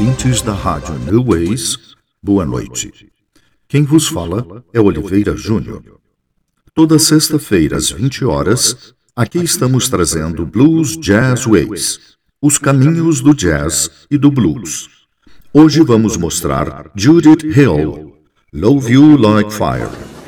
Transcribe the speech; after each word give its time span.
Ouvintes 0.00 0.40
da 0.40 0.54
Rádio 0.54 0.98
New 0.98 1.22
Ways, 1.24 1.94
boa 2.22 2.46
noite. 2.46 2.90
Quem 3.68 3.84
vos 3.84 4.08
fala 4.08 4.64
é 4.72 4.80
Oliveira 4.80 5.36
Júnior. 5.36 5.82
Toda 6.74 6.98
sexta-feira, 6.98 7.76
às 7.76 7.90
20 7.90 8.24
horas, 8.24 8.94
aqui 9.14 9.40
estamos 9.40 9.90
trazendo 9.90 10.46
Blues 10.46 10.96
Jazz 10.96 11.44
Ways, 11.44 12.16
os 12.40 12.56
caminhos 12.56 13.20
do 13.20 13.34
jazz 13.34 13.90
e 14.10 14.16
do 14.16 14.30
blues. 14.30 14.88
Hoje 15.52 15.82
vamos 15.82 16.16
mostrar 16.16 16.90
Judith 16.96 17.44
Hill, 17.44 18.14
Love 18.54 18.94
You 18.94 19.18
Like 19.18 19.52
Fire. 19.52 20.19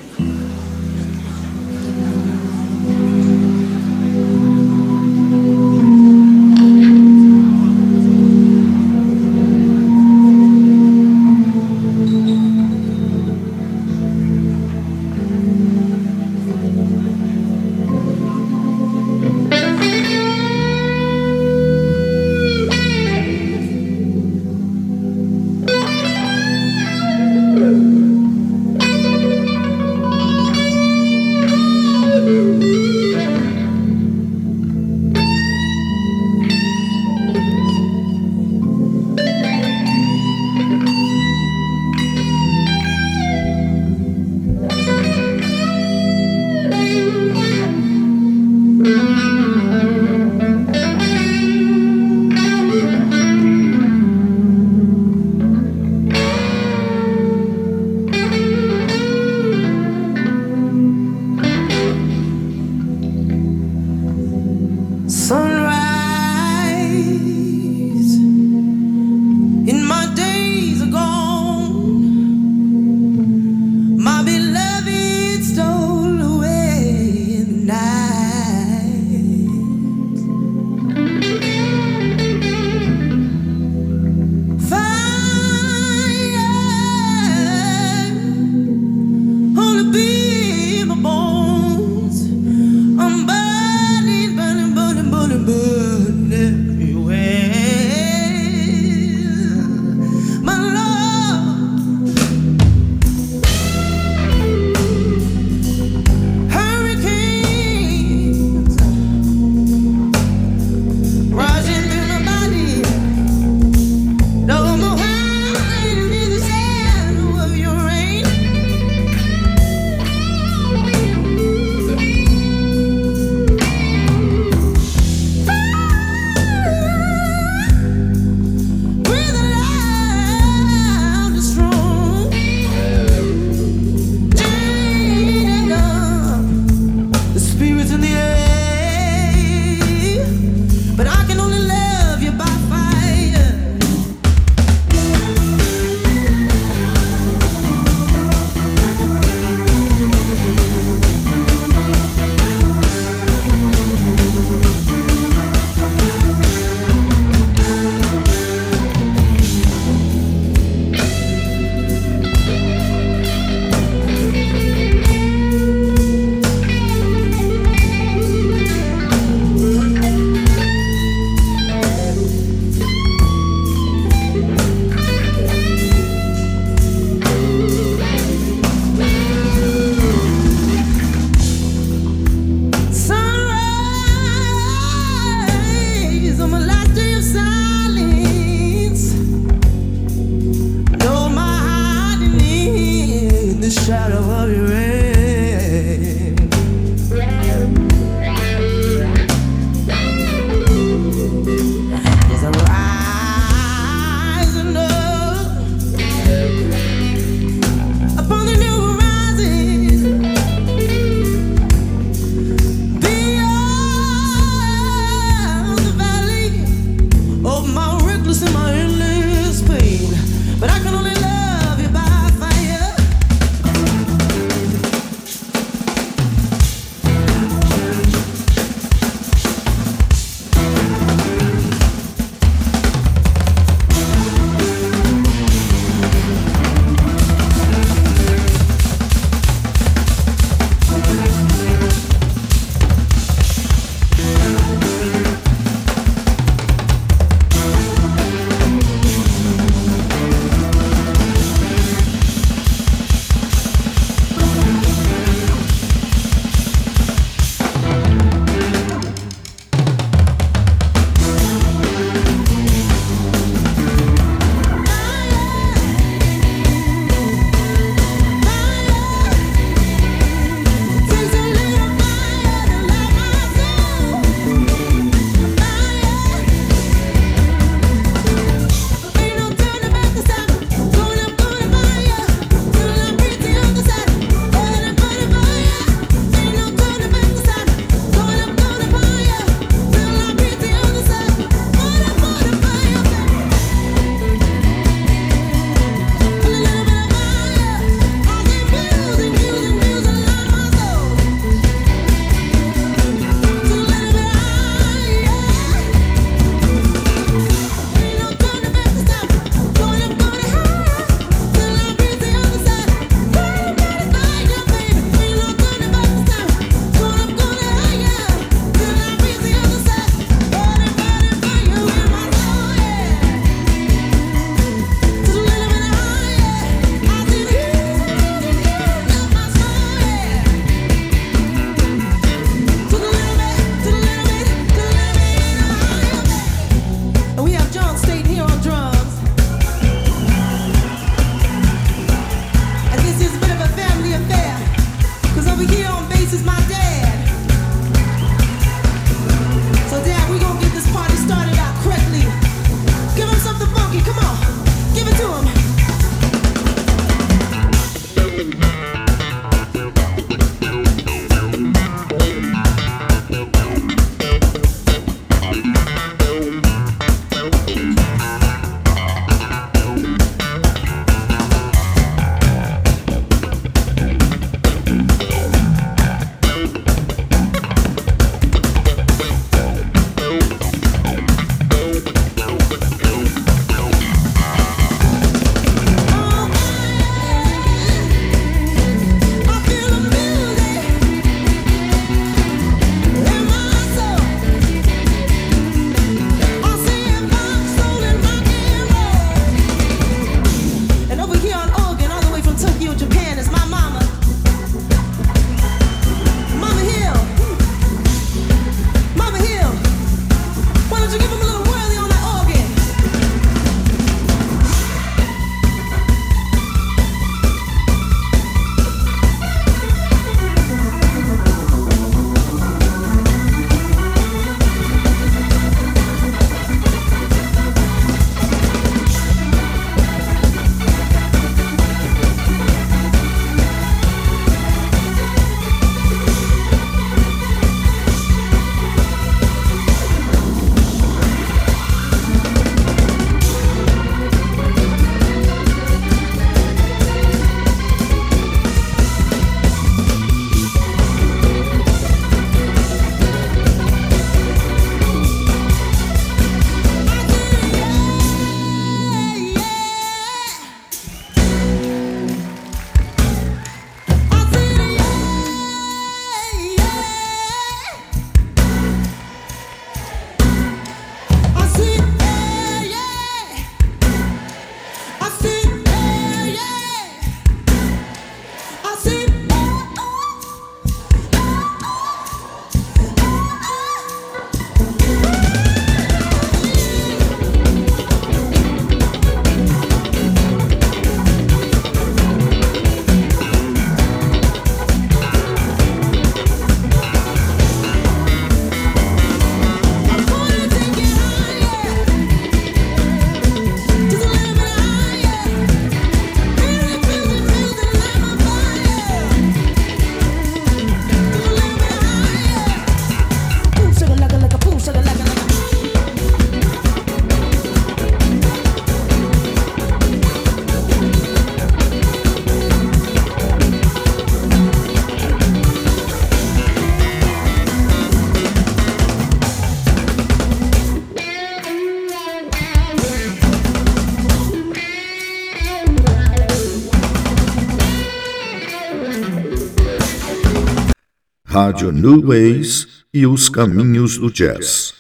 Rádio 541.63 541.93
New 541.93 542.23
Ways 542.23 543.05
e 543.15 543.25
os 543.25 543.49
caminhos 543.49 544.19
do 544.19 544.33
jazz. 544.33 544.95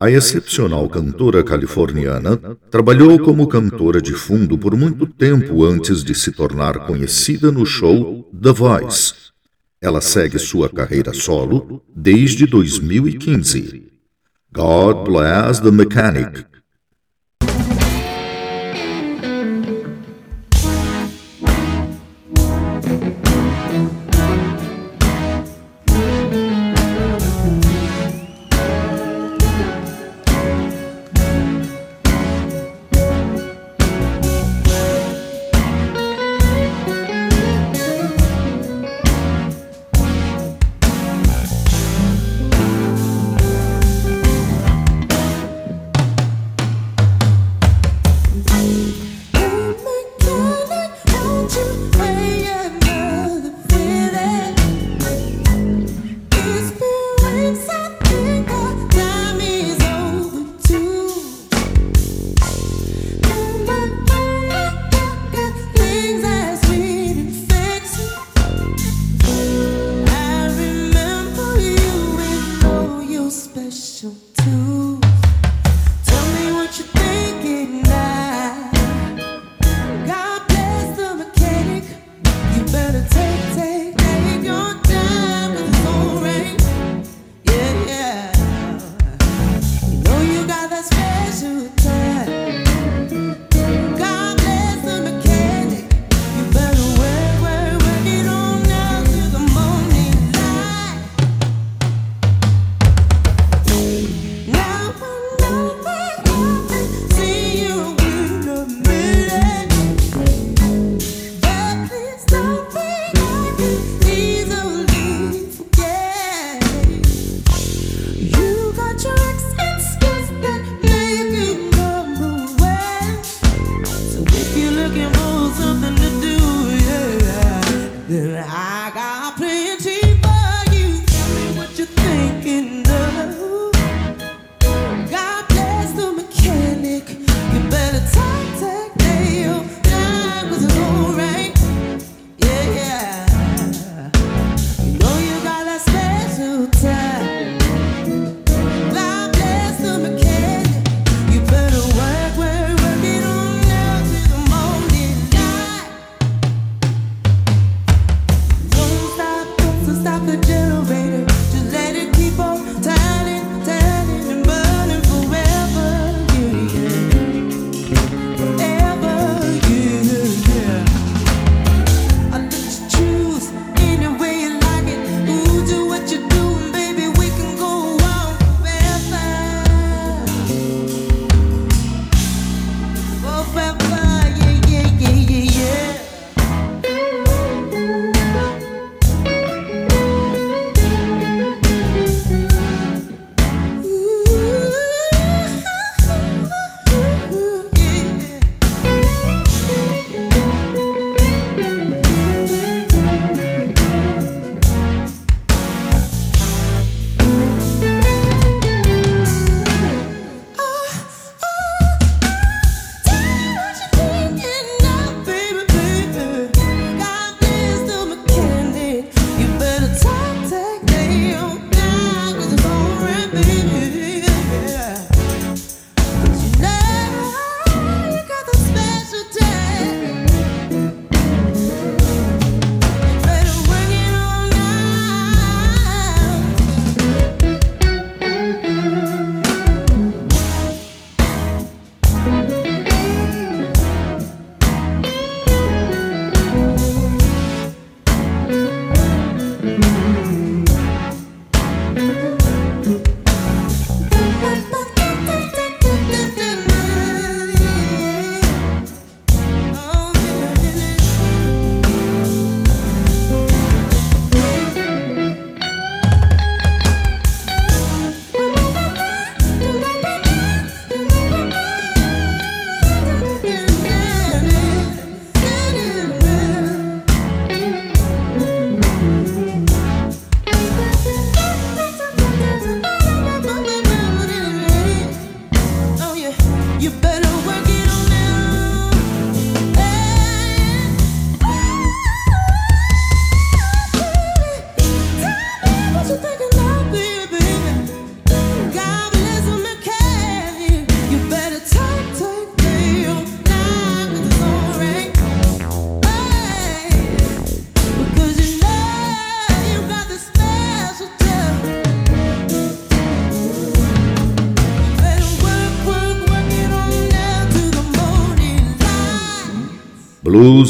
A 0.00 0.10
excepcional 0.10 0.88
cantora 0.88 1.44
californiana 1.44 2.38
trabalhou 2.70 3.18
como 3.18 3.46
cantora 3.46 4.00
de 4.00 4.14
fundo 4.14 4.56
por 4.56 4.74
muito 4.74 5.06
tempo 5.06 5.62
antes 5.66 6.02
de 6.02 6.14
se 6.14 6.32
tornar 6.32 6.86
conhecida 6.86 7.52
no 7.52 7.66
show 7.66 8.26
The 8.42 8.50
Voice. 8.50 9.12
Ela 9.78 10.00
segue 10.00 10.38
sua 10.38 10.70
carreira 10.70 11.12
solo 11.12 11.82
desde 11.94 12.46
2015. 12.46 13.92
God 14.50 15.04
Bless 15.04 15.60
the 15.60 15.70
Mechanic 15.70 16.46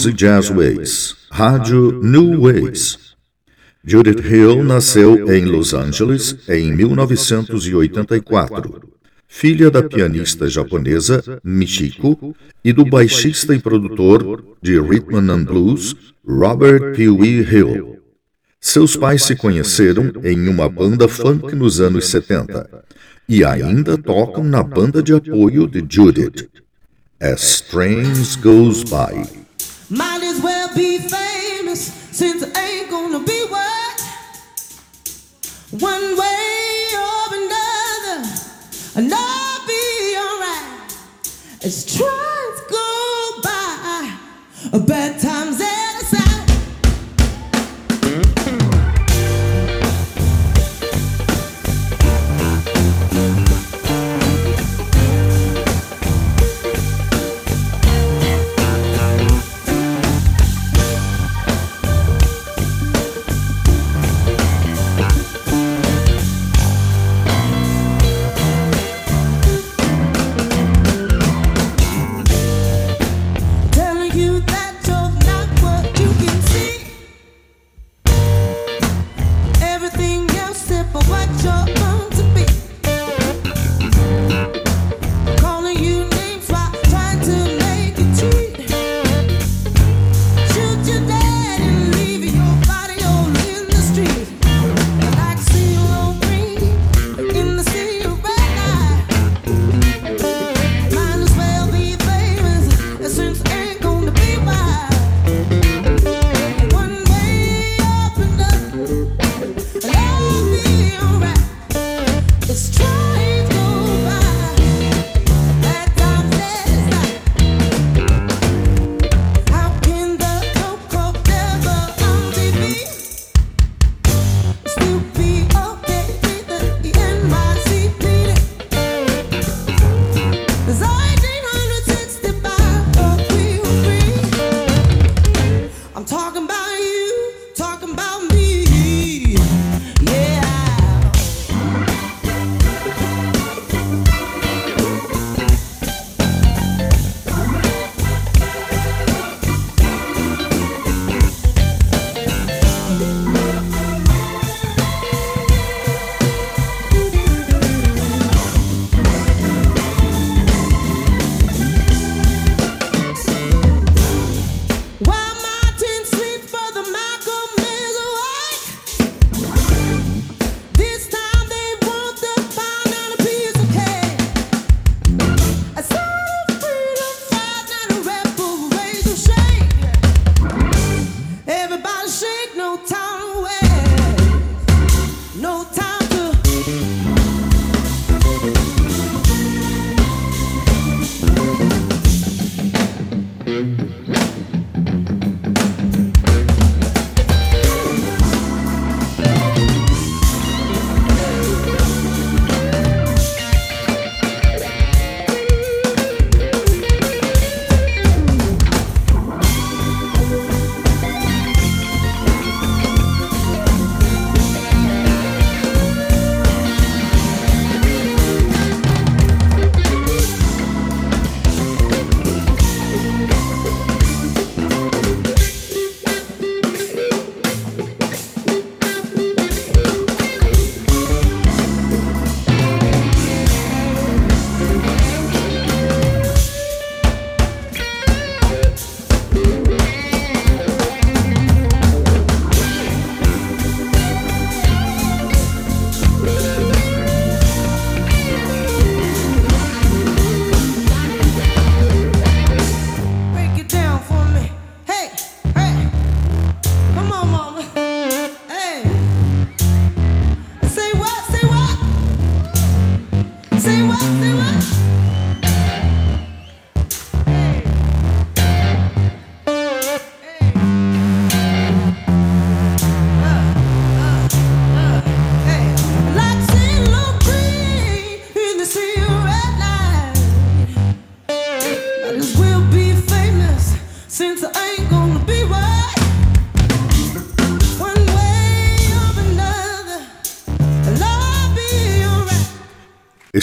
E 0.08 0.12
Jazz 0.12 0.48
Ways, 0.48 1.14
Rádio 1.30 2.02
New 2.02 2.40
Ways. 2.40 3.14
Judith 3.84 4.24
Hill 4.24 4.64
nasceu 4.64 5.30
em 5.30 5.44
Los 5.44 5.74
Angeles 5.74 6.34
em 6.48 6.74
1984, 6.74 8.88
filha 9.26 9.70
da 9.70 9.82
pianista 9.82 10.48
japonesa 10.48 11.22
Michiko 11.44 12.34
e 12.64 12.72
do 12.72 12.86
baixista 12.86 13.54
e 13.54 13.58
produtor 13.58 14.42
de 14.62 14.80
rhythm 14.80 15.30
and 15.30 15.44
blues 15.44 15.94
Robert 16.26 16.94
Pee 16.96 17.10
Wee 17.10 17.42
Hill. 17.42 17.98
Seus 18.58 18.96
pais 18.96 19.24
se 19.24 19.36
conheceram 19.36 20.10
em 20.24 20.48
uma 20.48 20.70
banda 20.70 21.06
funk 21.06 21.54
nos 21.54 21.82
anos 21.82 22.08
70 22.08 22.66
e 23.28 23.44
ainda 23.44 23.98
tocam 23.98 24.42
na 24.42 24.62
banda 24.62 25.02
de 25.02 25.12
apoio 25.12 25.68
de 25.68 25.84
Judith, 25.86 26.48
As 27.20 27.60
Trains 27.60 28.36
Goes 28.36 28.84
By. 28.84 29.47
Well 30.42 30.74
be 30.74 30.98
famous 30.98 31.92
since 32.12 32.44
I 32.56 32.60
ain't 32.60 32.90
gonna 32.90 33.18
be 33.18 33.44
what? 33.48 34.00
One 35.72 36.16
way 36.16 36.86
or 36.94 37.34
another, 37.40 38.28
and 38.96 39.12
I'll 39.12 39.66
be 39.66 40.16
alright. 40.16 40.96
As 41.64 41.84
trains 41.84 42.60
go 42.70 43.40
by, 43.42 44.78
bad 44.86 45.20
times. 45.20 45.87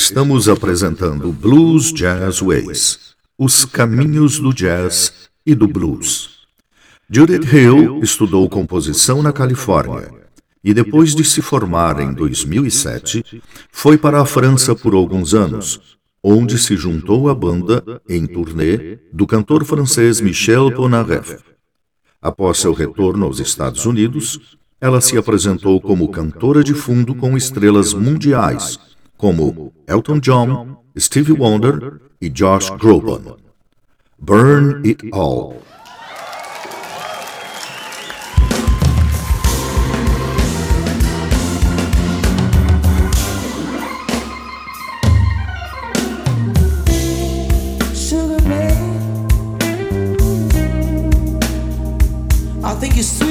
Estamos 0.06 0.48
apresentando 0.48 1.32
Blues 1.32 1.92
Jazz 1.92 2.40
Ways, 2.40 3.16
os 3.40 3.66
caminhos 3.66 4.38
do 4.38 4.54
jazz 4.54 5.12
e 5.44 5.56
do 5.56 5.68
blues. 5.68 6.46
Judith 7.10 7.52
Hill 7.52 8.04
estudou 8.04 8.48
composição 8.48 9.24
na 9.24 9.34
Califórnia 9.34 10.14
e 10.64 10.76
depois 10.76 11.16
de 11.16 11.24
se 11.24 11.42
formar 11.42 12.00
em 12.00 12.14
2007, 12.14 13.42
foi 13.72 13.98
para 13.98 14.22
a 14.22 14.26
França 14.26 14.76
por 14.76 14.94
alguns 14.94 15.34
anos, 15.34 15.98
onde 16.24 16.60
se 16.60 16.78
juntou 16.78 17.28
à 17.28 17.34
banda 17.34 18.00
em 18.08 18.28
turnê 18.28 19.00
do 19.12 19.26
cantor 19.26 19.66
francês 19.66 20.22
Michel 20.22 20.72
Polnareff. 20.72 21.38
Após 22.22 22.60
seu 22.60 22.74
retorno 22.74 23.26
aos 23.26 23.40
Estados 23.40 23.88
Unidos, 23.88 24.56
ela 24.80 25.02
se 25.02 25.18
apresentou 25.18 25.82
como 25.82 26.10
cantora 26.10 26.64
de 26.64 26.76
fundo 26.76 27.16
com 27.16 27.36
estrelas 27.36 27.92
mundiais 27.92 28.80
como 29.26 29.74
Elton 29.88 30.22
John, 30.24 30.78
Stevie 30.96 31.34
Wonder 31.34 32.00
e 32.22 32.32
Josh 32.32 32.70
Groban. 32.78 33.38
Burn 34.20 34.86
It 34.86 35.02
All. 35.12 35.64
I 52.64 52.76
think 52.80 52.96
your 52.96 53.25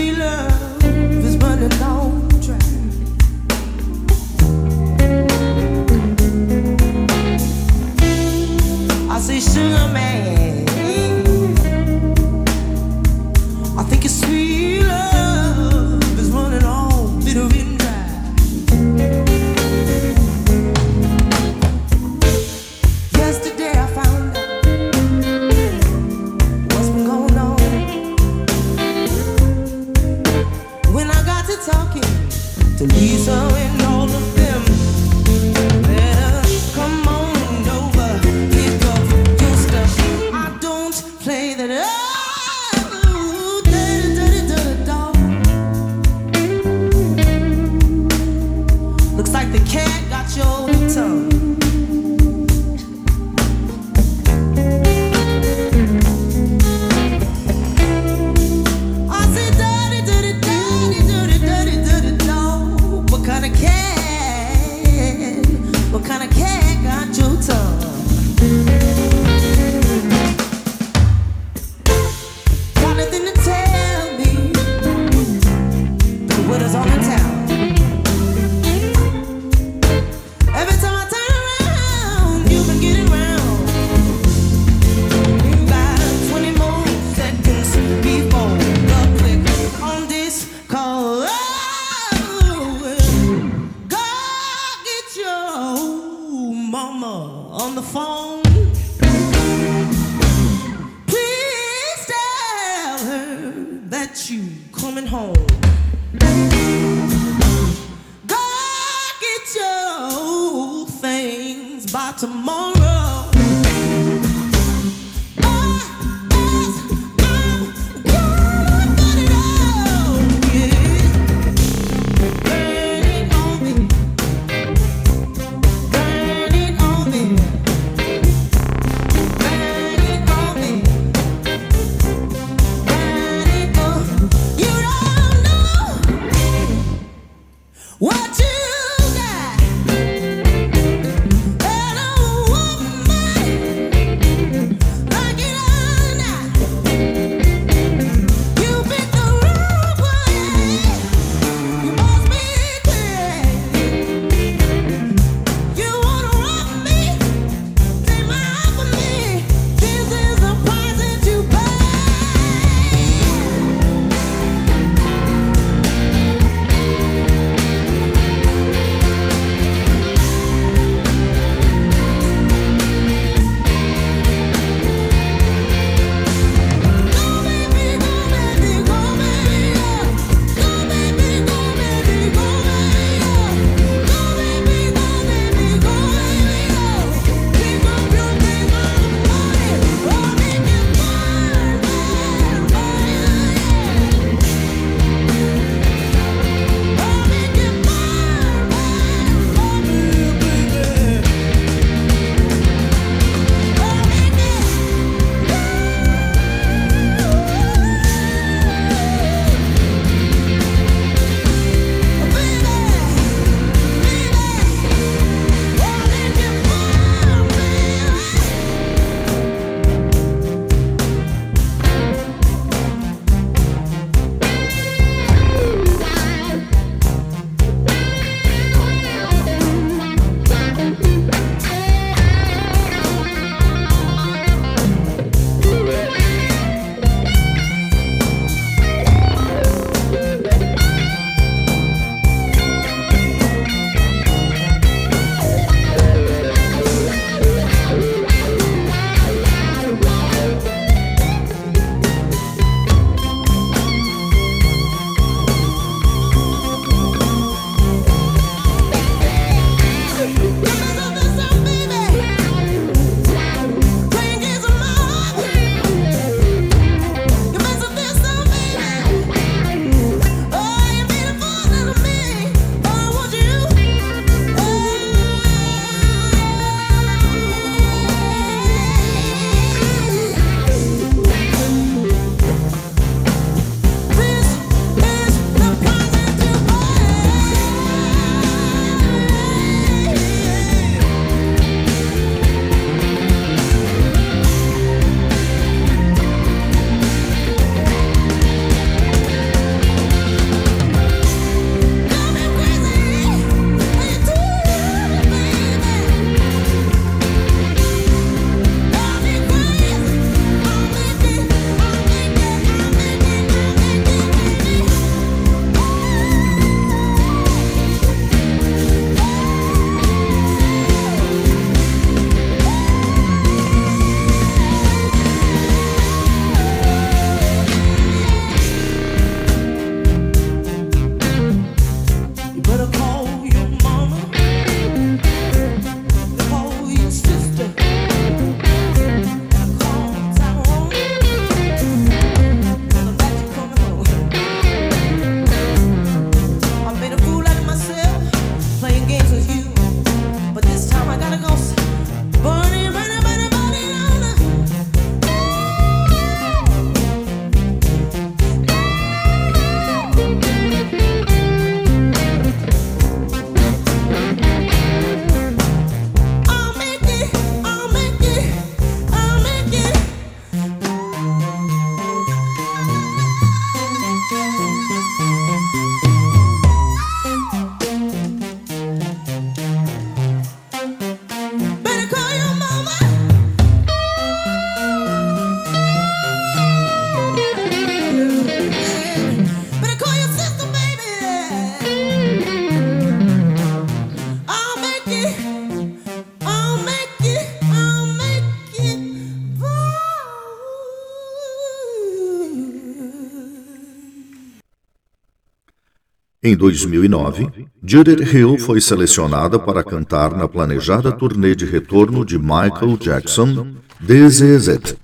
Em 406.46 406.54
2009, 406.54 407.48
Judith 407.82 408.20
Hill 408.20 408.58
foi 408.58 408.78
selecionada 408.78 409.58
para 409.58 409.82
cantar 409.82 410.36
na 410.36 410.46
planejada 410.46 411.10
turnê 411.10 411.54
de 411.56 411.64
retorno 411.64 412.22
de 412.22 412.38
Michael 412.38 412.98
Jackson, 413.00 413.68
This 414.06 414.42
Is 414.42 414.68
It. 414.68 414.94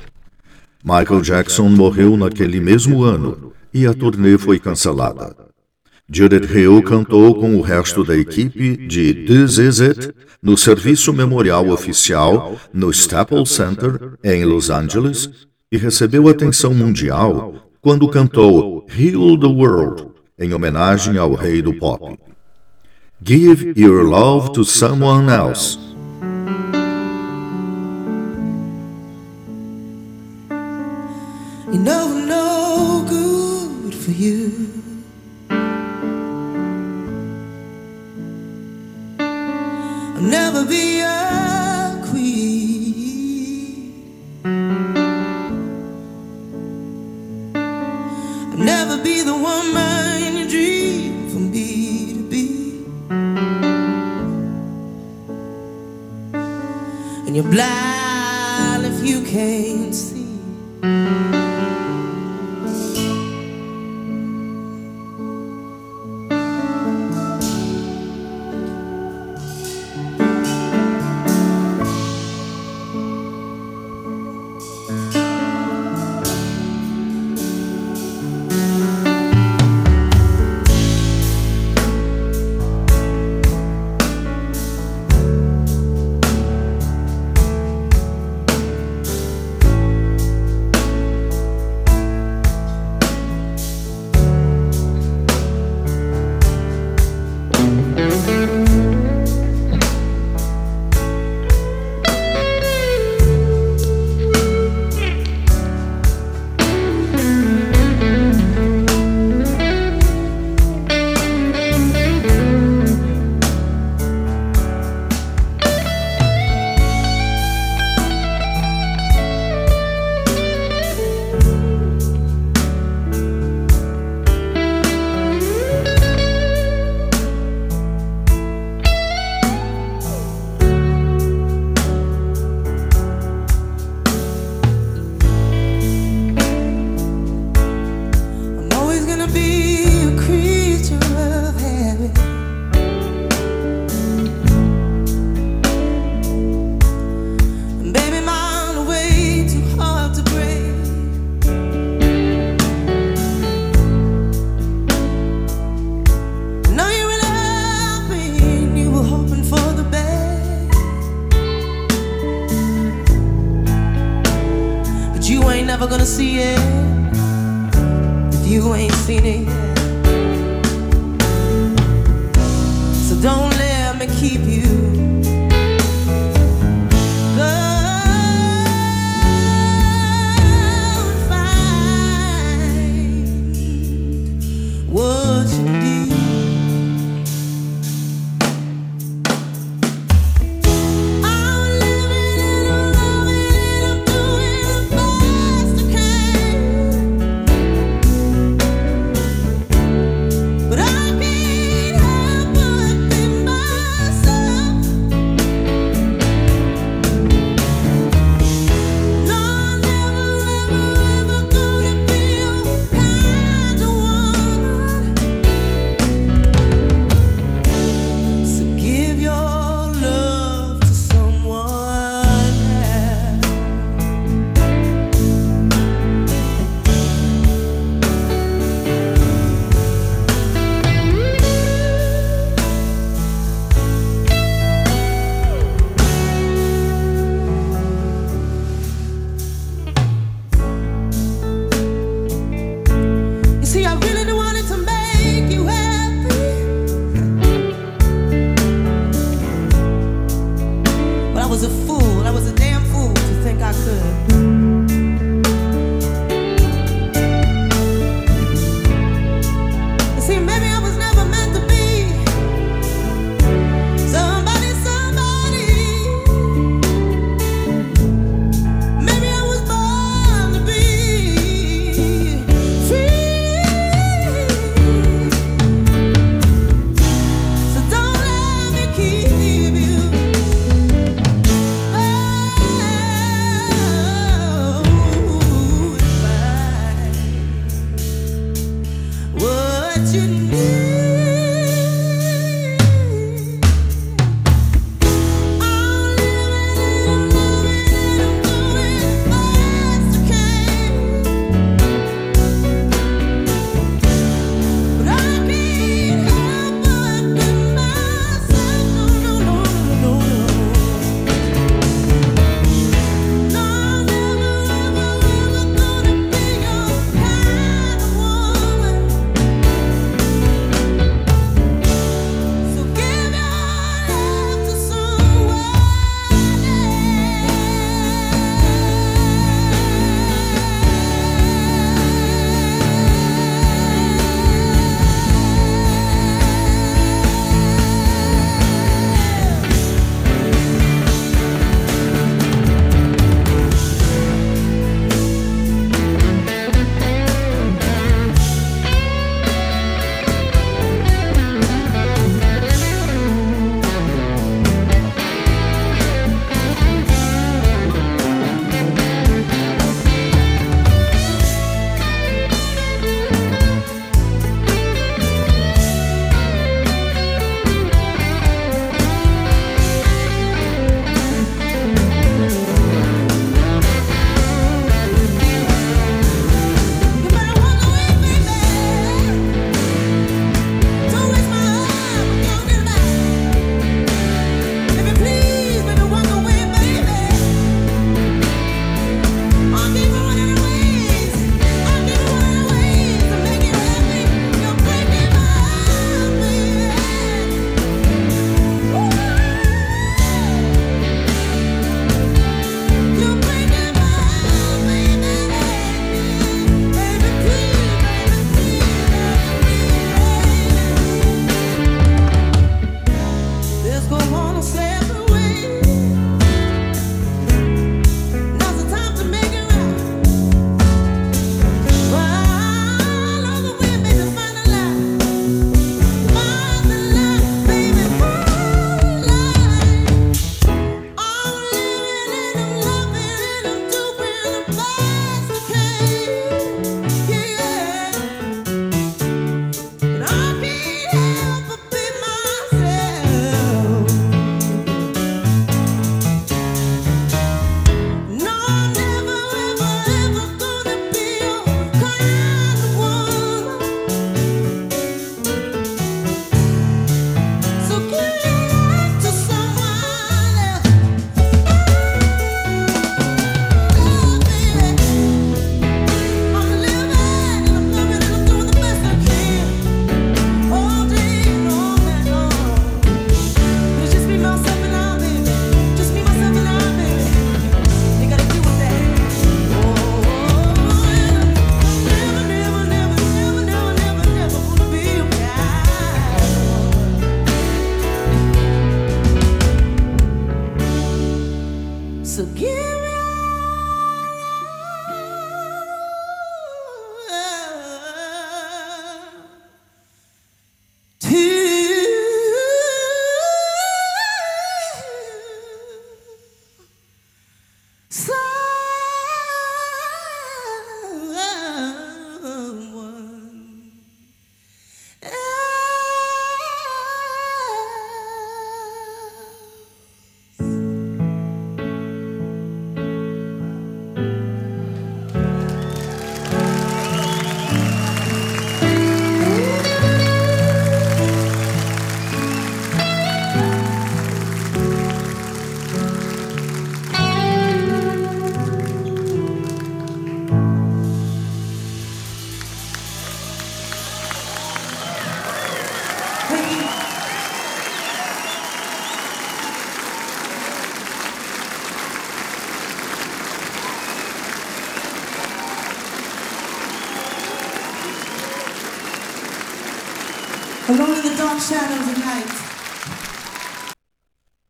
Michael 0.84 1.22
Jackson 1.22 1.70
morreu 1.70 2.14
naquele 2.14 2.60
mesmo 2.60 3.02
ano 3.02 3.54
e 3.72 3.86
a 3.86 3.94
turnê 3.94 4.36
foi 4.36 4.58
cancelada. 4.58 5.34
Judith 6.12 6.54
Hill 6.54 6.82
cantou 6.82 7.34
com 7.34 7.56
o 7.56 7.62
resto 7.62 8.04
da 8.04 8.14
equipe 8.18 8.76
de 8.76 9.14
This 9.14 9.56
Is 9.56 9.80
It 9.80 10.12
no 10.42 10.58
serviço 10.58 11.10
memorial 11.10 11.70
oficial 11.70 12.60
no 12.70 12.90
Staples 12.90 13.48
Center, 13.48 14.12
em 14.22 14.44
Los 14.44 14.68
Angeles, 14.68 15.30
e 15.72 15.78
recebeu 15.78 16.28
atenção 16.28 16.74
mundial 16.74 17.54
quando 17.80 18.06
cantou 18.10 18.84
Heal 18.94 19.40
the 19.40 19.46
World 19.46 20.09
em 20.40 20.54
homenagem 20.54 21.18
ao 21.18 21.34
rei 21.34 21.60
do 21.60 21.74
pop. 21.74 22.18
Give 23.22 23.74
your 23.76 24.04
love 24.04 24.52
to 24.54 24.64
someone 24.64 25.30
else. 25.30 25.78
You 31.70 31.78
know 31.78 31.99
you're 57.40 57.50
blind 57.50 58.84
if 58.84 59.06
you 59.06 59.22
can't 59.22 60.09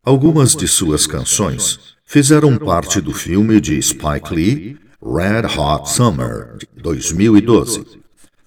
Algumas 0.04 0.54
de 0.54 0.68
suas 0.68 1.06
canções 1.06 1.96
fizeram 2.04 2.58
parte 2.58 3.00
do 3.00 3.14
filme 3.14 3.58
de 3.58 3.80
Spike 3.80 4.34
Lee, 4.34 4.78
Red 5.02 5.46
Hot 5.58 5.88
Summer, 5.88 6.56
de 6.58 6.66
2012. 6.82 7.86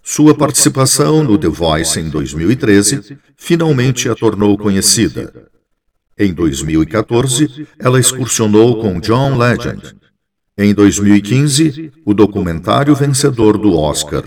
Sua 0.04 0.36
participação 0.36 1.24
no 1.24 1.38
The 1.38 1.48
Voice 1.48 2.00
em 2.00 2.10
2013 2.10 3.18
finalmente 3.36 4.08
a 4.08 4.14
tornou 4.14 4.56
conhecida. 4.56 5.50
Em 6.16 6.32
2014, 6.32 7.68
ela 7.80 8.00
excursionou 8.00 8.82
com 8.82 9.00
John 9.00 9.36
Legend. 9.36 9.96
Em 10.56 10.76
2015, 10.76 11.92
o 12.06 12.14
documentário 12.14 12.94
vencedor 12.94 13.58
do 13.58 13.76
Oscar, 13.76 14.24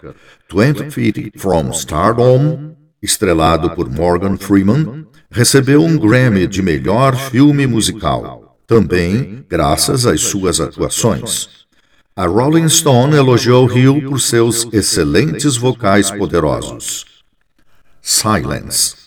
20 0.53 0.91
Feet 0.91 1.33
from 1.39 1.71
Stardom, 1.71 2.75
estrelado 3.07 3.71
por 3.71 3.89
Morgan 3.89 4.37
Freeman, 4.37 5.07
recebeu 5.31 5.83
um 5.83 5.97
Grammy 5.97 6.47
de 6.47 6.61
melhor 6.61 7.17
filme 7.17 7.67
musical, 7.67 8.59
também 8.67 9.45
graças 9.49 10.05
às 10.05 10.21
suas 10.21 10.61
atuações. 10.61 11.49
A 12.15 12.27
Rolling 12.27 12.69
Stone 12.69 13.15
elogiou 13.15 13.71
Hill 13.71 14.09
por 14.09 14.21
seus 14.21 14.67
excelentes 14.73 15.57
vocais 15.57 16.11
poderosos. 16.11 17.05
Silence. 18.03 19.06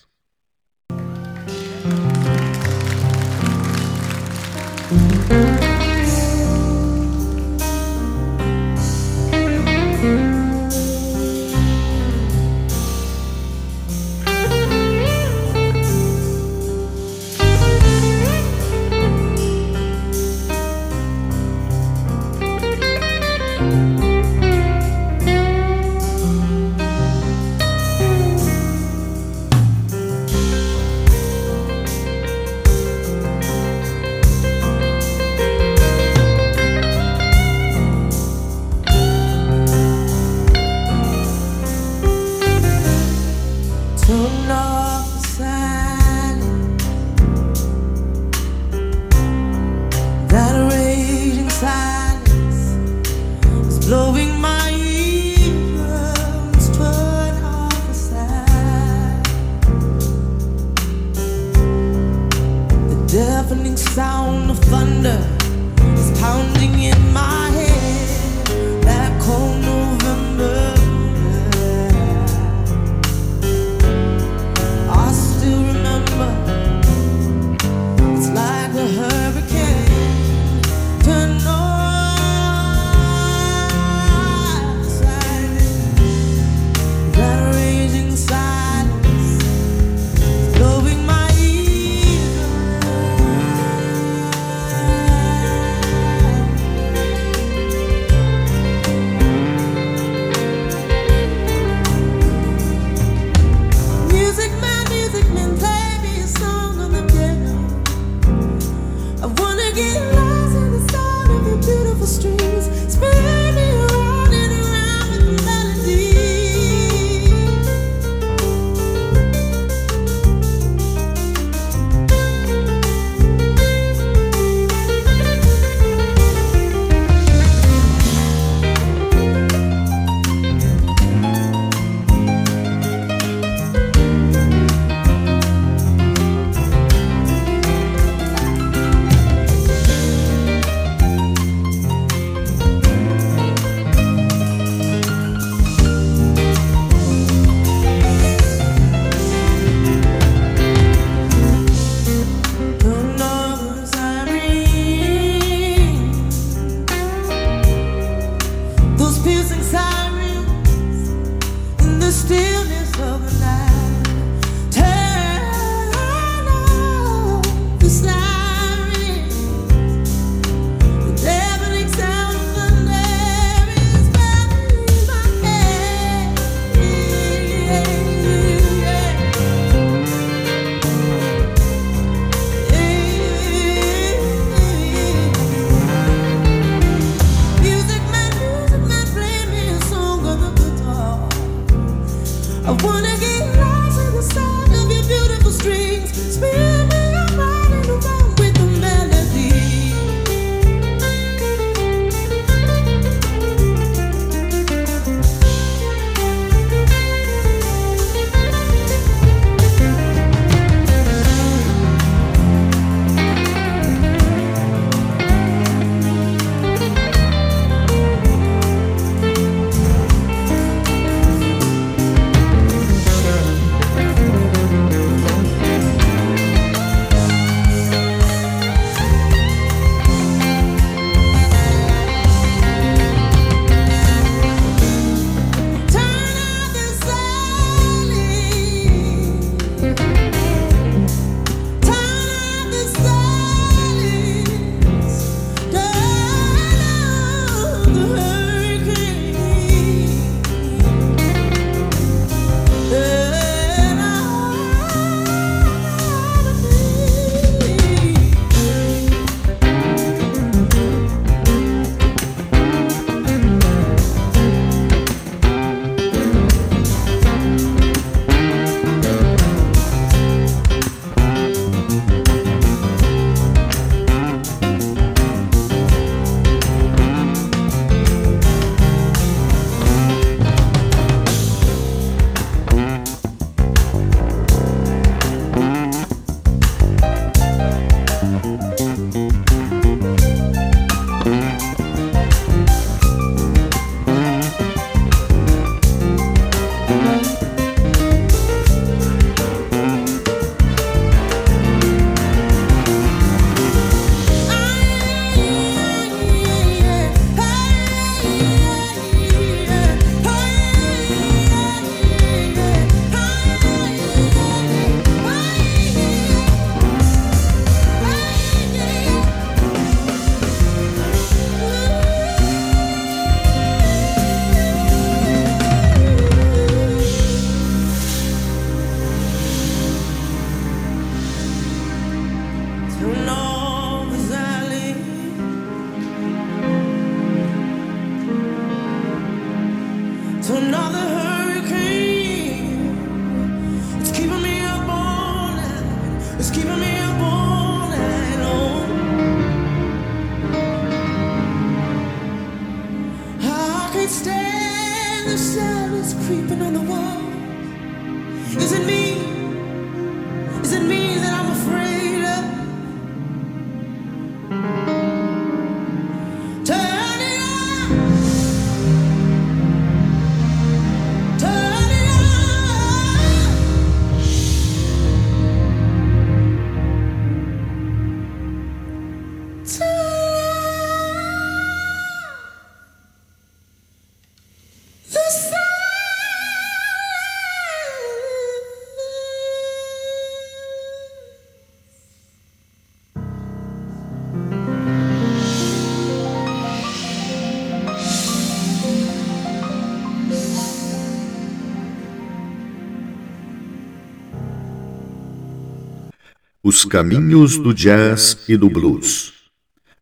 Os 406.69 406.85
caminhos 406.85 407.57
do 407.57 407.73
jazz 407.73 408.37
e 408.47 408.55
do 408.55 408.69
blues. 408.69 409.33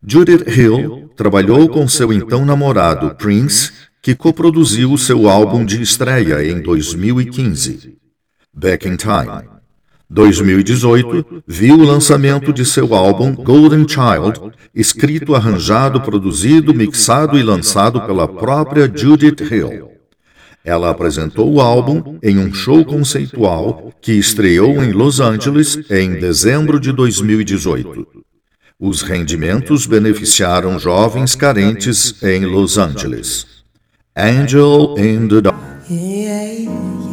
Judith 0.05 0.43
Hill 0.49 1.09
trabalhou 1.15 1.70
com 1.70 1.88
seu 1.88 2.11
então 2.11 2.45
namorado 2.45 3.15
Prince, 3.15 3.72
que 4.01 4.13
coproduziu 4.13 4.97
seu 4.97 5.30
álbum 5.30 5.63
de 5.63 5.82
estreia 5.82 6.45
em 6.45 6.61
2015, 6.61 7.97
Back 8.53 8.86
in 8.86 8.97
Time. 8.97 9.47
2018 10.09 11.41
viu 11.47 11.76
o 11.76 11.86
lançamento 11.86 12.51
de 12.51 12.65
seu 12.65 12.93
álbum 12.93 13.34
Golden 13.34 13.88
Child, 13.88 14.51
escrito, 14.76 15.36
arranjado, 15.36 16.01
produzido, 16.01 16.74
mixado 16.74 17.39
e 17.39 17.43
lançado 17.43 18.01
pela 18.01 18.28
própria 18.28 18.91
Judith 18.93 19.39
Hill. 19.39 19.96
Ela 20.68 20.89
apresentou 20.89 21.49
o 21.49 21.61
álbum 21.61 22.20
em 22.22 22.38
um 22.38 22.53
show 22.53 22.84
conceitual 22.84 23.89
que 24.01 24.11
estreou 24.11 24.84
em 24.84 24.91
Los 24.91 25.22
Angeles 25.22 25.80
em 25.89 26.20
dezembro 26.20 26.78
de 26.78 26.91
2018. 26.91 28.05
Os 28.78 29.01
rendimentos 29.01 29.86
beneficiaram 29.86 30.78
jovens 30.78 31.36
carentes 31.36 32.22
em 32.22 32.45
Los 32.45 32.78
Angeles. 32.78 33.47
Angel 34.13 34.95
in 34.97 35.30
the 35.30 35.39
Dark. 35.39 37.06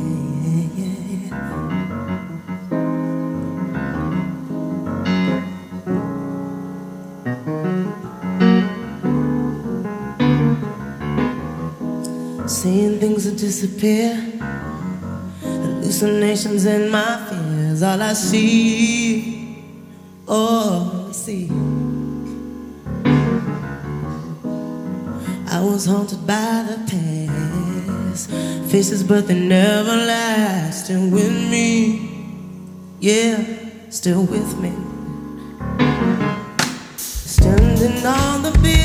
Disappear, 13.55 14.17
hallucinations 15.41 16.65
and 16.67 16.91
my 16.91 17.25
fears. 17.29 17.85
All 17.85 18.03
I 18.03 18.13
see, 18.13 19.63
oh, 20.27 21.07
I 21.09 21.13
see. 21.13 21.49
I 25.47 25.61
was 25.63 25.87
haunted 25.87 26.27
by 26.27 26.67
the 26.69 26.79
past, 26.91 28.31
faces, 28.73 29.05
but 29.05 29.29
they 29.29 29.39
never 29.39 29.99
last. 29.99 30.91
And 30.91 31.13
with 31.13 31.31
me, 31.49 32.11
yeah, 32.99 33.41
still 33.89 34.25
with 34.25 34.59
me. 34.59 34.73
Standing 36.97 38.05
on 38.05 38.43
the 38.43 38.51
bitter 38.61 38.84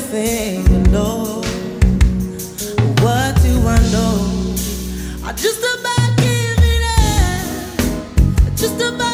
everything. 0.00 0.92
Lord, 0.92 1.44
what 3.00 3.36
do 3.42 3.52
I 3.66 3.78
know? 3.92 4.54
I 5.24 5.32
just 5.32 5.60
about 5.60 6.16
give 6.16 6.58
it 6.62 6.82
up, 8.46 8.56
just 8.56 8.80
about 8.80 9.09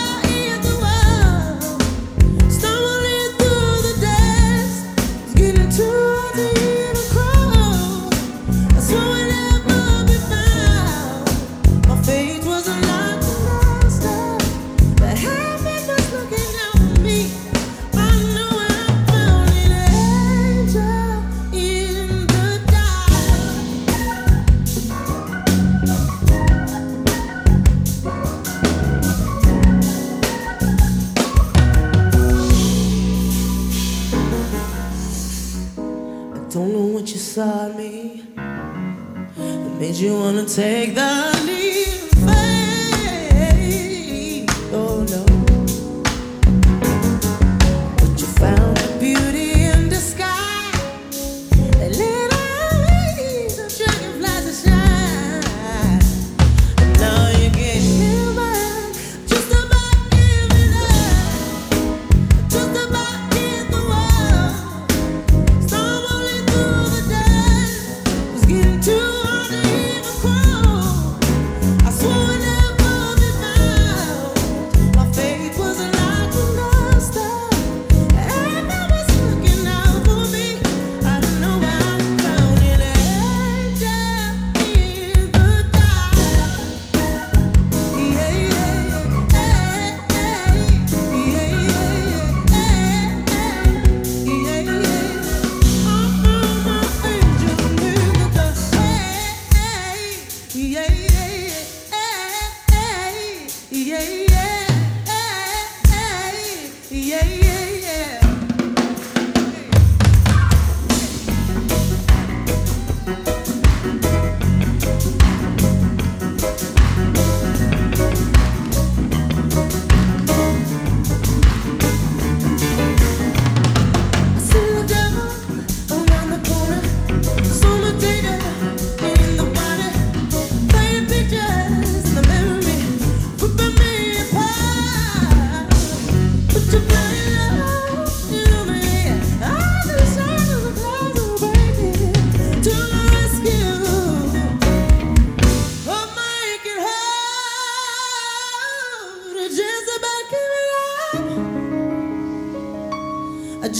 In 153.67 153.73
the 153.73 153.79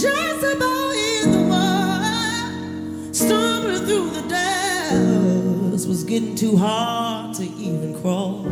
stumbling 3.13 3.85
through 3.85 4.09
the 4.09 4.21
was 5.87 6.03
getting 6.03 6.35
too 6.35 6.57
hard 6.57 7.33
to 7.35 7.43
even 7.43 7.97
crawl. 8.01 8.43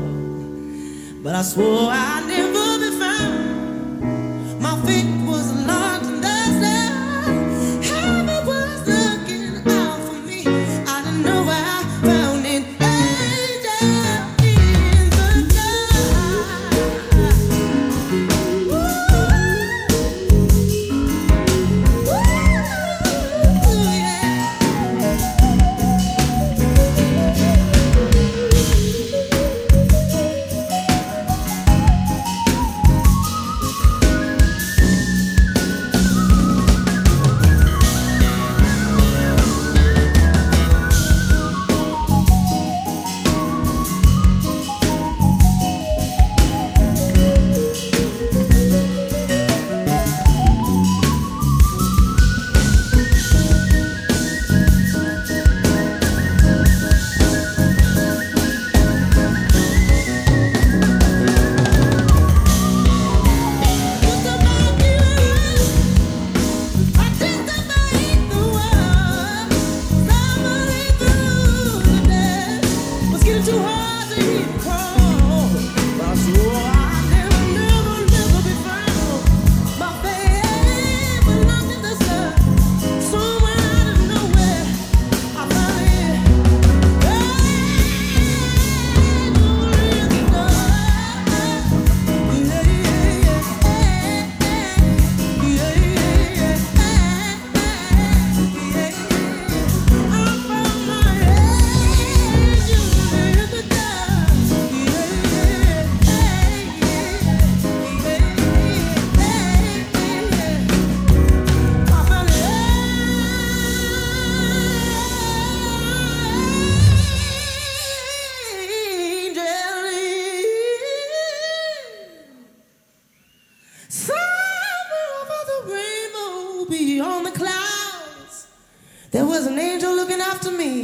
But 1.21 1.36
I 1.36 1.41
swore 1.41 1.89
I'd 1.91 2.25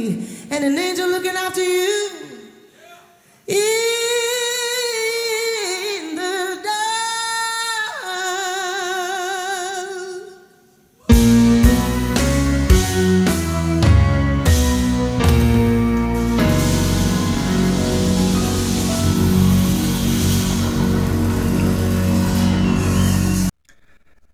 and 0.06 0.64
an 0.64 0.78
angel 0.78 1.08
looking 1.08 1.36
after 1.36 1.62
you. 1.62 2.10
In 3.46 3.56
the 6.16 6.60
dark. 6.62 6.82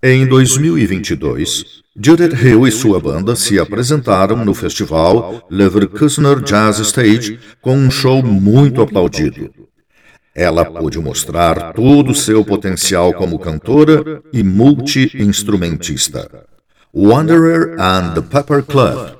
Em 0.02 0.28
2022, 0.28 1.82
Judith 2.00 2.40
Hill 2.40 2.64
e 2.64 2.70
sua 2.70 3.00
banda 3.00 3.34
se 3.34 3.58
apresentaram 3.58 4.44
no 4.44 4.54
festival 4.54 5.44
Leverkusener 5.50 6.40
Jazz 6.40 6.78
Stage 6.78 7.40
com 7.60 7.76
um 7.76 7.90
show 7.90 8.22
muito 8.22 8.80
aplaudido. 8.80 9.50
Ela 10.32 10.64
pôde 10.64 11.00
mostrar 11.00 11.72
todo 11.72 12.12
o 12.12 12.14
seu 12.14 12.44
potencial 12.44 13.12
como 13.12 13.36
cantora 13.36 14.22
e 14.32 14.44
multi-instrumentista. 14.44 16.46
Wanderer 16.94 17.74
and 17.80 18.14
the 18.14 18.22
Pepper 18.22 18.62
Club. 18.62 19.17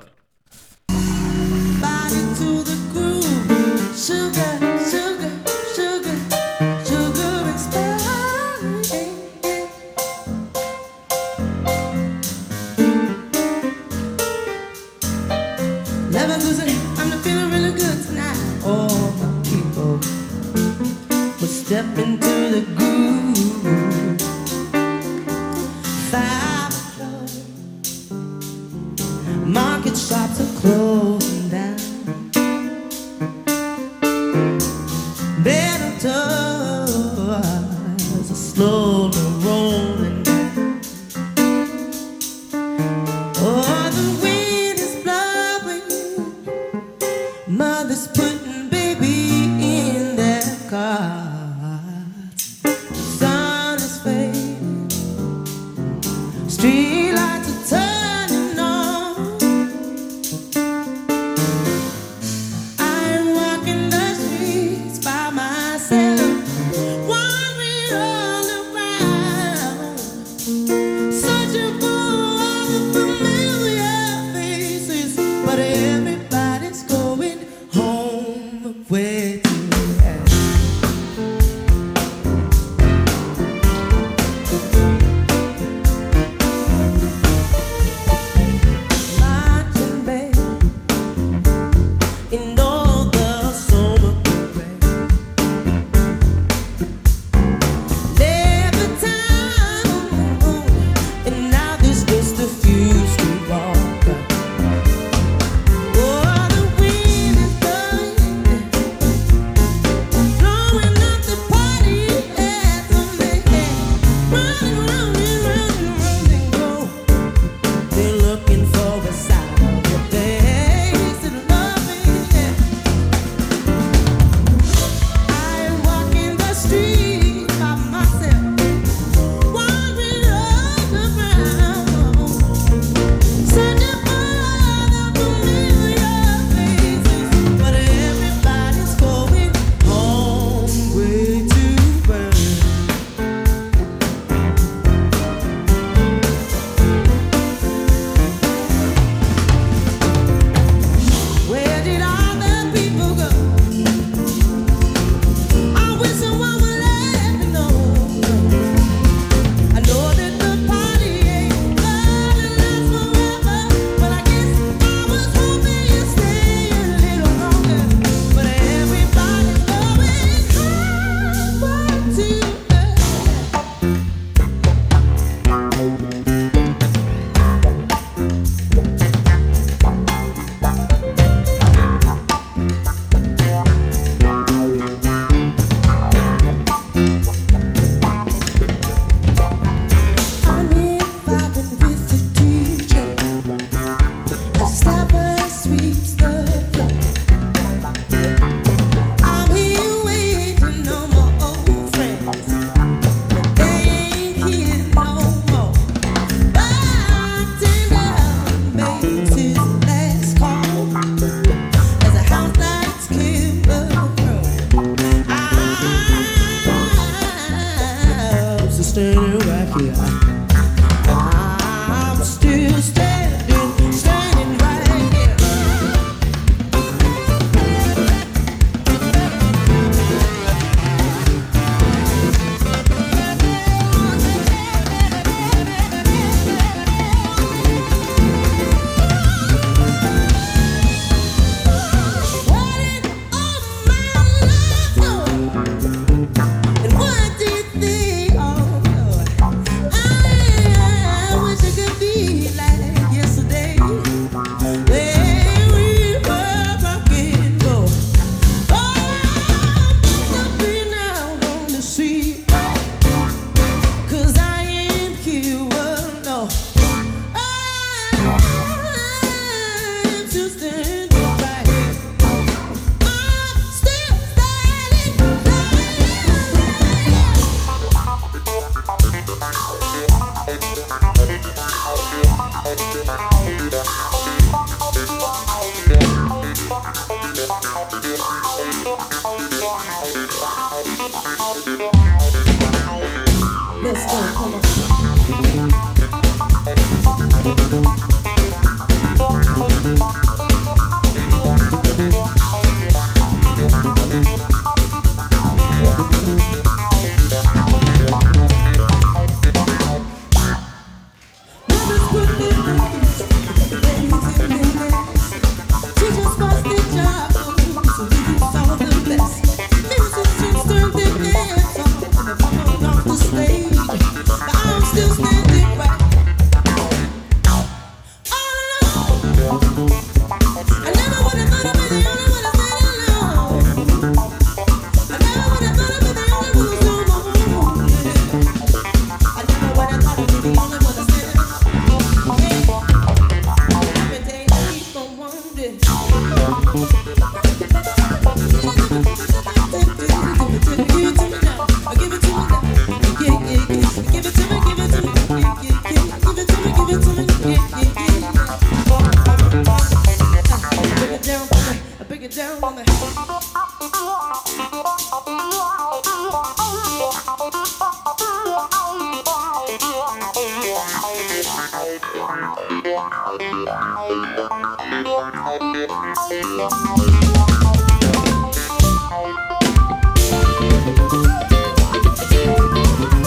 Thank 373.99 374.37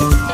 you. 0.00 0.31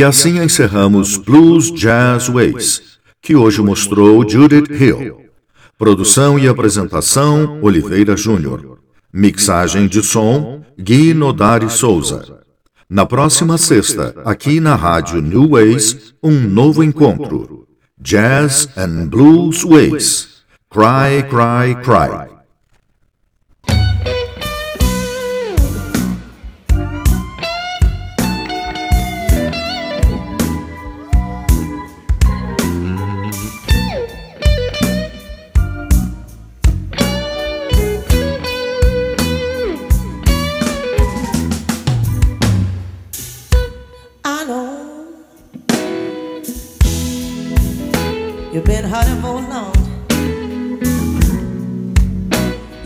E 0.00 0.02
assim 0.02 0.42
encerramos 0.42 1.18
Blues 1.18 1.70
Jazz 1.70 2.30
Ways, 2.30 2.80
que 3.20 3.36
hoje 3.36 3.60
mostrou 3.60 4.26
Judith 4.26 4.70
Hill. 4.70 5.26
Produção 5.76 6.38
e 6.38 6.48
apresentação 6.48 7.60
Oliveira 7.60 8.16
Júnior. 8.16 8.78
Mixagem 9.12 9.86
de 9.86 10.02
som 10.02 10.64
Gui 10.78 11.12
Nodari 11.12 11.68
Souza. 11.68 12.40
Na 12.88 13.04
próxima 13.04 13.58
sexta, 13.58 14.14
aqui 14.24 14.58
na 14.58 14.74
rádio 14.74 15.20
New 15.20 15.50
Ways, 15.50 16.14
um 16.22 16.40
novo 16.40 16.82
encontro. 16.82 17.68
Jazz 18.00 18.70
and 18.78 19.06
Blues 19.08 19.62
Ways. 19.64 20.28
Cry, 20.70 21.22
cry, 21.28 21.74
cry. 21.84 22.39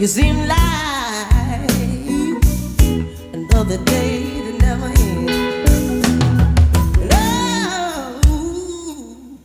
You 0.05 0.09
seem 0.09 0.37
like 0.47 1.71
another 3.33 3.79
day 3.85 4.21
that 4.45 4.57
never 4.61 4.89
ends. 5.01 5.33
Oh, 7.11 8.21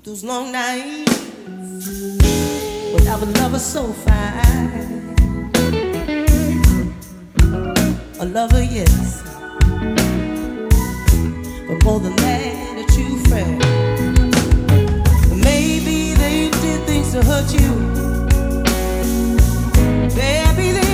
those 0.03 0.21
long 0.25 0.51
nights 0.51 1.17
without 2.93 3.21
a 3.23 3.25
lover 3.39 3.57
so 3.57 3.93
fine. 4.03 5.15
A 8.19 8.25
lover, 8.25 8.61
yes, 8.61 9.23
but 11.69 11.83
more 11.85 12.01
than 12.01 12.17
that, 12.17 12.79
a 12.79 12.85
true 12.93 13.17
friend. 13.29 13.63
Maybe 15.41 16.15
they 16.15 16.49
did 16.49 16.85
things 16.85 17.13
to 17.13 17.23
hurt 17.23 17.49
you. 17.53 18.18
There 20.19 20.53
be 20.53 20.88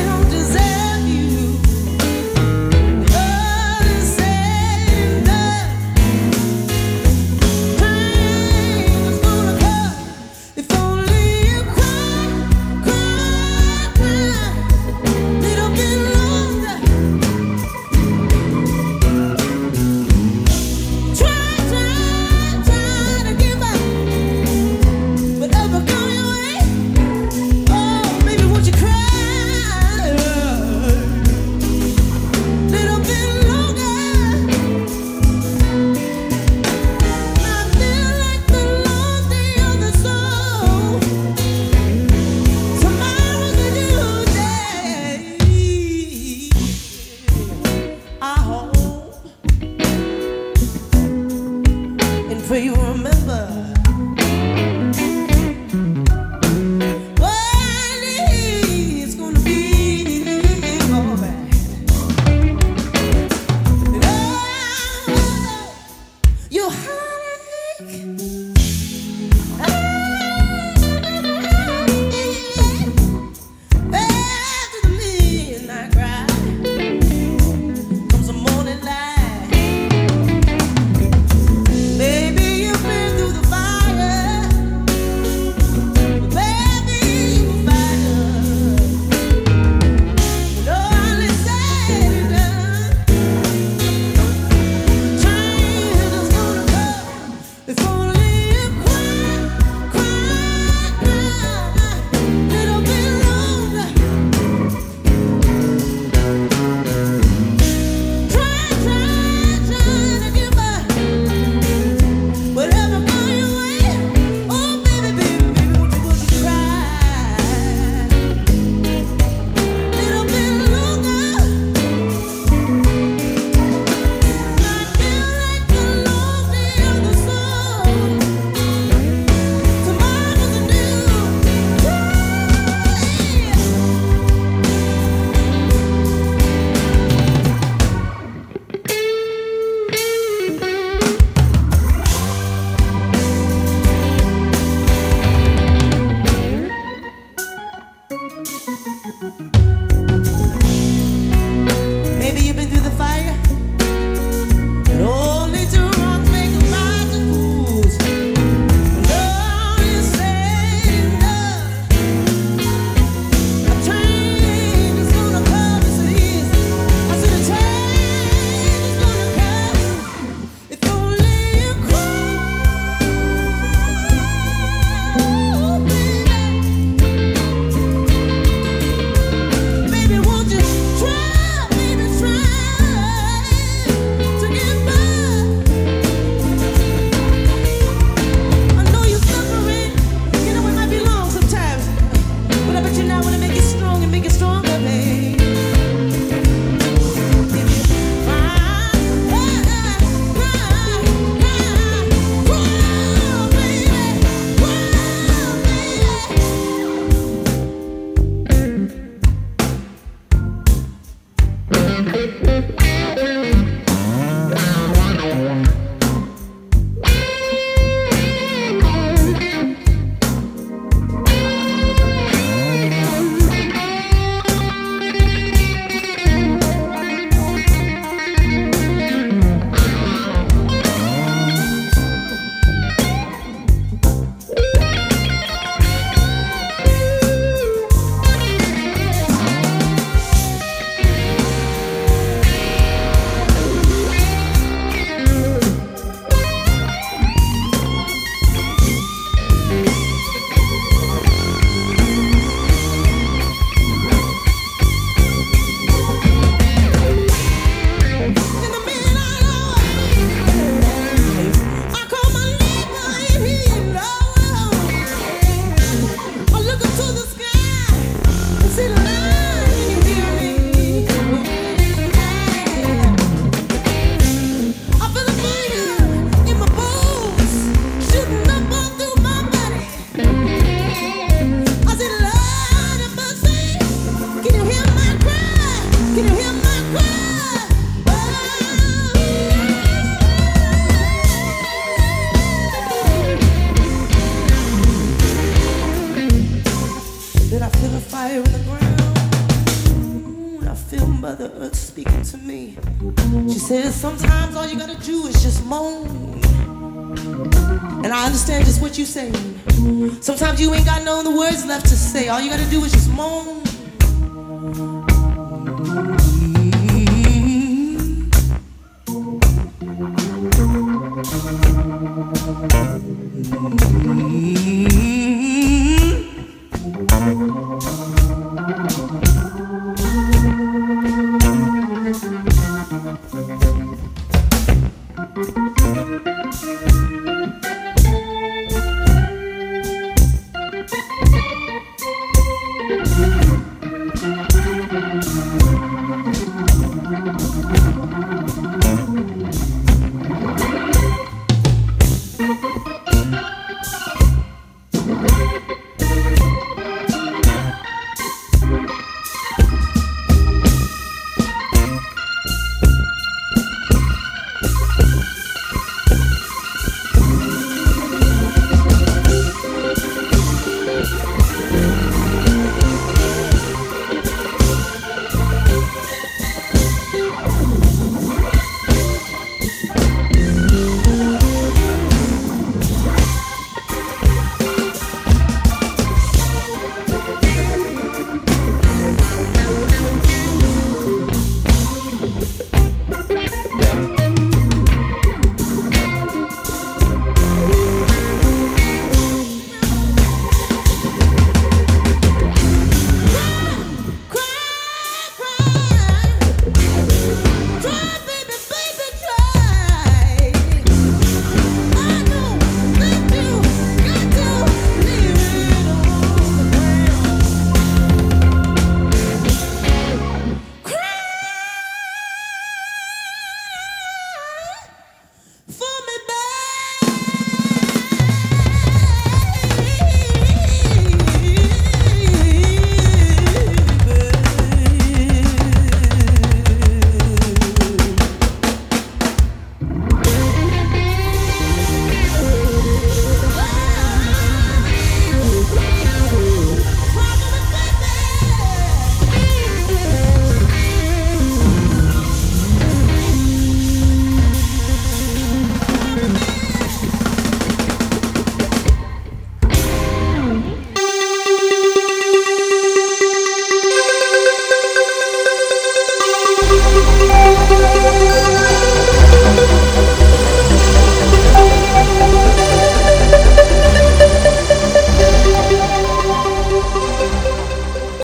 saying. 309.16 310.21
Sometimes 310.21 310.59
you 310.59 310.74
ain't 310.74 310.86
got 310.86 311.05
no 311.05 311.24
the 311.24 311.32
words 311.32 311.66
left 311.66 311.86
to 311.86 311.96
say. 311.96 312.28
All 312.28 312.42
you 312.42 312.50
gotta 312.50 312.70
do 312.70 312.83
is 312.83 312.92
just 312.92 313.09
moan. 313.09 313.64